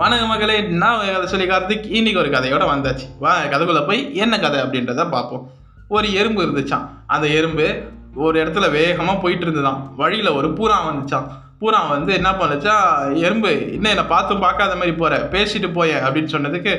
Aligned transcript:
வணக்க 0.00 0.26
மகளே 0.26 0.54
நான் 0.82 1.00
கதை 1.14 1.26
சொல்லி 1.30 1.46
கார்த்திக். 1.48 1.86
இன்னைக்கு 1.96 2.20
ஒரு 2.20 2.30
கதையோட 2.34 2.64
வந்தாச்சு. 2.70 3.06
வா 3.22 3.32
கதைக்குள்ள 3.52 3.80
போய் 3.86 4.00
என்ன 4.22 4.34
கதை 4.44 4.58
அப்படின்றத 4.62 5.02
பார்ப்போம். 5.14 5.42
ஒரு 5.96 6.06
எறும்பு 6.20 6.40
இருந்துச்சான் 6.44 6.84
அந்த 7.14 7.26
எறும்பு 7.38 7.66
ஒரு 8.26 8.36
இடத்துல 8.42 8.66
வேகமாக 8.76 9.16
போயிட்டு 9.24 9.44
இருந்துதான் 9.46 9.80
வழியில் 9.96 10.30
ஒரு 10.38 10.48
பூரா 10.58 10.76
வந்துச்சான் 10.86 11.26
பூரா 11.60 11.80
வந்து 11.90 12.12
என்ன 12.18 12.30
பண்ணுச்சா 12.40 12.76
எறும்பு 13.24 13.50
இன்னும் 13.74 13.92
என்னை 13.94 14.04
பார்த்து 14.14 14.38
பார்க்காத 14.44 14.76
மாதிரி 14.76 14.94
போகிற 15.02 15.18
பேசிட்டு 15.34 15.70
போய 15.72 16.00
அப்படின்னு 16.06 16.34
சொன்னதுக்கு 16.36 16.74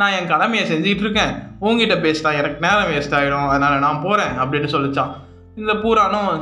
நான் 0.00 0.16
என் 0.18 0.30
கடமையை 0.32 0.64
செஞ்சுக்கிட்டு 0.70 1.04
இருக்கேன். 1.06 1.34
உங்ககிட்ட 1.64 1.96
பேசிட்டா 2.06 2.32
எனக்கு 2.40 2.64
நேரம் 2.66 2.90
வேஸ்ட் 2.92 3.16
ஆகிடும் 3.18 3.50
அதனால் 3.50 3.84
நான் 3.86 4.02
போகிறேன் 4.06 4.32
அப்படின்னு 4.44 4.70
சொல்லிச்சான் 4.76 5.12
இந்த 5.60 5.74
பூரானும் 5.84 6.32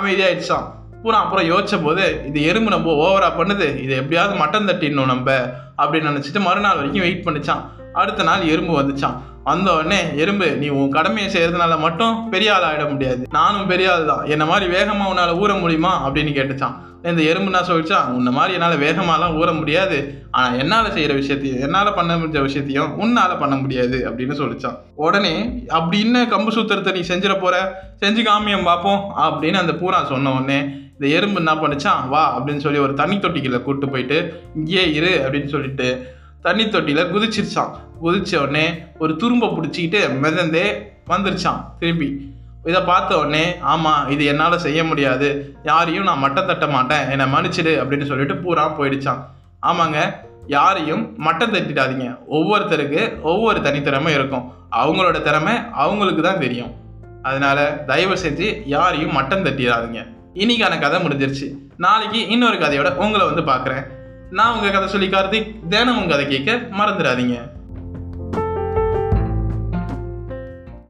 அமைதியாகிடுச்சான் 0.00 0.68
பூரா 1.02 1.18
அப்புறம் 1.24 1.46
யோசிச்ச 1.50 1.74
போது 1.84 2.04
இது 2.28 2.38
எறும்பு 2.48 2.70
நம்ம 2.72 2.94
ஓவரா 3.04 3.28
பண்ணுது. 3.38 3.66
இது 3.84 3.92
எப்படியாவது 4.00 4.34
மட்டன் 4.40 4.68
தட்டிடணும் 4.68 5.10
நம்ம. 5.12 5.36
அப்படின்னு 5.80 6.08
நினச்சிட்டு 6.10 6.40
மறுநாள் 6.40 6.74
வரைக்கும் 6.74 7.02
வெயிட் 7.02 7.26
பண்ணிச்சான். 7.26 7.62
அடுத்த 7.92 8.22
நாள் 8.22 8.40
எறும்பு 8.40 8.80
வந்துச்சான். 8.80 9.14
வந்த 9.44 9.74
உடனே 9.74 10.16
எறும்பு 10.16 10.56
நீ 10.56 10.68
உன் 10.68 10.90
கடமையை 10.90 11.32
செய்யறதுனால 11.32 11.78
மட்டும் 11.78 12.28
பெரிய 12.28 12.54
ஆள் 12.54 12.62
ஆகிட 12.62 12.90
முடியாது. 12.90 13.26
நானும் 13.30 13.66
பெரிய 13.66 13.92
ஆள் 13.92 14.04
தான். 14.04 14.24
என்ன 14.24 14.44
மாதிரி 14.44 14.70
வேகமாக 14.70 15.14
உன்னால 15.14 15.28
ஊற 15.28 15.60
முடியுமா? 15.60 16.08
அப்படின்னு 16.08 16.32
கேட்டுச்சான். 16.36 16.74
இந்த 17.08 17.20
எறும்பு 17.30 17.48
என்ன 17.50 17.60
சொல்லிச்சா 17.68 17.98
உன்ன 18.16 18.30
மாதிரி 18.36 18.54
என்னால் 18.56 18.82
வேகமாலாம் 18.82 19.36
ஊற 19.40 19.50
முடியாது. 19.58 19.98
ஆனால் 20.38 20.56
என்னால் 20.62 20.92
செய்கிற 20.96 21.12
விஷயத்தையும் 21.20 21.62
என்னால் 21.66 21.96
பண்ண 21.98 22.16
முடிஞ்ச 22.18 22.40
விஷயத்தையும் 22.46 22.90
உன்னால் 23.02 23.38
பண்ண 23.42 23.54
முடியாது 23.62 23.98
அப்படின்னு 24.08 24.34
சொல்லிச்சான். 24.40 24.76
உடனே 25.04 25.34
அப்படி 25.78 25.98
என்ன 26.06 26.24
கம்பு 26.32 26.52
சூத்திரத்தை 26.56 26.92
நீ 26.96 27.02
செஞ்சிட 27.10 27.34
போகிற 27.44 27.56
செஞ்சு 28.02 28.24
காமியம் 28.28 28.68
பார்ப்போம் 28.70 29.02
அப்படின்னு 29.26 29.60
அந்த 29.62 29.74
பூரா 29.82 30.00
சொன்ன 30.12 30.32
உடனே 30.38 30.58
இந்த 30.94 31.06
எறும்பு 31.18 31.40
என்ன 31.42 31.52
பண்ணுச்சான்? 31.60 32.00
வா 32.12 32.22
அப்படின்னு 32.36 32.64
சொல்லி 32.64 32.80
ஒரு 32.86 32.94
தண்ணி 33.00 33.16
தொட்டிக்குள்ள 33.16 33.60
கூட்டு 33.68 33.88
போயிட்டு 33.92 34.18
இங்கேயே 34.58 34.84
இரு 34.98 35.12
அப்படின்னு 35.24 35.52
சொல்லிட்டு 35.54 35.88
தண்ணி 36.46 36.66
தொட்டியில் 36.74 37.10
குதிச்சிருச்சான். 37.14 37.72
குதிச்ச 38.02 38.34
உடனே 38.44 38.66
ஒரு 39.02 39.14
துரும்பை 39.22 39.48
பிடிச்சிக்கிட்டு 39.56 40.02
மிதந்தே 40.24 40.66
வந்துருச்சான் 41.12 41.62
திரும்பி. 41.80 42.10
இதை 42.64 42.80
பார்த்த 42.80 43.18
உடனே 43.18 43.44
ஆமாம் 43.72 44.08
இது 44.08 44.24
என்னால் 44.24 44.58
செய்ய 44.58 44.84
முடியாது. 44.84 45.56
யாரையும் 45.62 46.04
நான் 46.04 46.18
மட்டம் 46.18 46.46
தட்ட 46.46 46.66
மாட்டேன். 46.66 47.10
என்னை 47.10 47.26
மன்னிச்சிடு 47.34 47.72
அப்படின்னு 47.82 48.06
சொல்லிட்டு 48.06 48.36
பூரா 48.36 48.64
போயிடுச்சான் 48.78 49.22
ஆமாங்க 49.62 50.00
யாரையும் 50.46 51.02
மட்டம் 51.16 51.54
தட்டிடாதீங்க. 51.54 52.06
ஒவ்வொருத்தருக்கு 52.30 53.20
ஒவ்வொரு 53.20 53.60
தனித்திறமை 53.60 54.08
இருக்கும். 54.08 54.52
அவங்களோட 54.76 55.22
திறமை 55.22 55.54
அவங்களுக்கு 55.72 56.22
தான் 56.22 56.38
தெரியும். 56.38 56.72
அதனால 57.22 57.84
தயவு 57.86 58.14
செஞ்சு 58.14 58.62
யாரையும் 58.64 59.12
மட்டம் 59.12 59.44
தட்டிடாதீங்க. 59.44 60.02
இன்னைக்கான 60.34 60.80
கதை 60.80 60.98
முடிஞ்சிருச்சு. 61.04 61.46
நாளைக்கு 61.76 62.28
இன்னொரு 62.28 62.56
கதையோட 62.56 62.90
உங்களை 62.96 63.26
வந்து 63.26 63.44
பார்க்குறேன். 63.52 63.86
நான் 64.30 64.54
உங்கள் 64.54 64.70
கதை 64.70 64.88
சொல்லி 64.88 65.08
கார்த்திக் 65.08 65.68
தினம் 65.68 65.98
உங்கள் 66.02 66.26
கதை 66.26 66.42
கேட்க 66.44 66.82
மறந்துடாதீங்க. 66.82 67.36